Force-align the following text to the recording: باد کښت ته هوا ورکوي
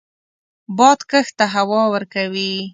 باد 0.77 0.99
کښت 1.09 1.33
ته 1.39 1.45
هوا 1.55 1.81
ورکوي 1.93 2.53